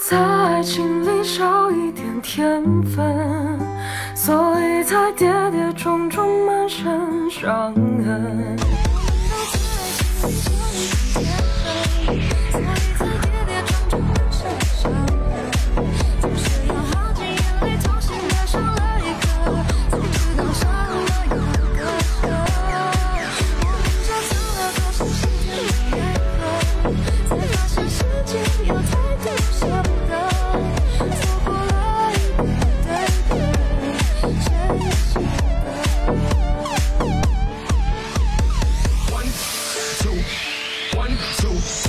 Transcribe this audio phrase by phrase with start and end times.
[0.00, 3.58] 在爱情里少一点天分，
[4.14, 7.97] 所以才跌跌撞撞满身伤痕。
[41.08, 41.87] One, two,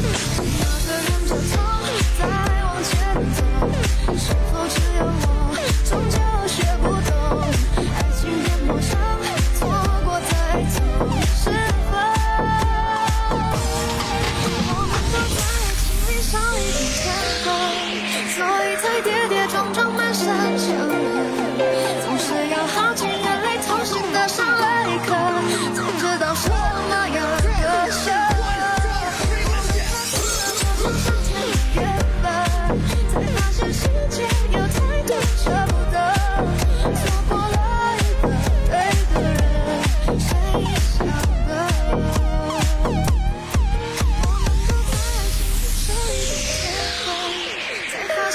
[0.00, 2.20] 那个人就从你再
[2.62, 2.90] 往前
[3.34, 3.38] 走，
[4.16, 5.37] 是否只有我？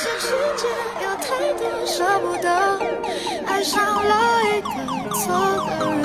[0.03, 0.27] 这世
[0.57, 0.67] 界
[1.01, 2.49] 有太多舍不得，
[3.45, 4.11] 爱上了
[4.43, 4.67] 一个
[5.15, 5.23] 错
[5.79, 6.03] 的人。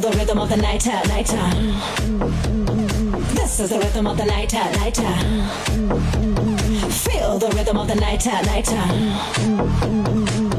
[0.00, 1.36] the rhythm of the night, uh, nighter.
[1.36, 1.50] Uh.
[3.34, 5.02] This is the rhythm of the night, uh, lighter.
[6.90, 10.57] Feel the rhythm of the night, lighter.